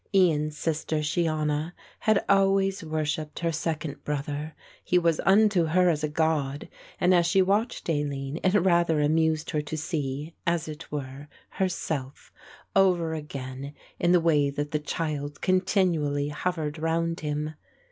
[0.15, 6.09] Ian's sister, Shiona, had always worshipped her second brother; he was unto her as a
[6.09, 6.67] god,
[6.99, 12.33] and as she watched Aline it rather amused her to see, as it were, herself,
[12.75, 17.53] over again, in the way that the child continually hovered round him.